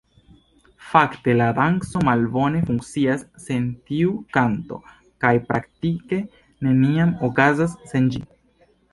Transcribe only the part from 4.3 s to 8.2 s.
kanto, kaj praktike neniam okazas sen